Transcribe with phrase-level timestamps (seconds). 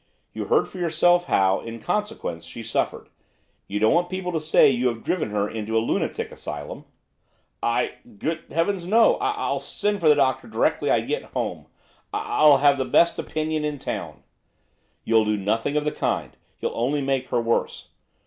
[0.33, 3.09] You heard for yourself how, in consequence, she suffered.
[3.67, 6.85] You don't want people to say you have driven her into a lunatic asylum.'
[7.61, 9.17] 'I good heavens, no!
[9.17, 11.67] I I'll send for the doctor directly I get home,
[12.11, 14.23] I I'll have the best opinion in town.'
[15.03, 17.89] 'You'll do nothing of the kind, you'll only make her worse.